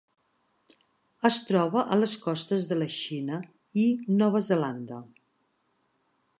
Es 1.29 1.37
troba 1.49 1.83
a 1.95 1.97
les 1.99 2.15
costes 2.23 2.65
de 2.73 2.79
la 2.79 2.89
Xina 2.97 3.39
i 3.85 3.87
Nova 4.23 4.45
Zelanda. 4.51 5.03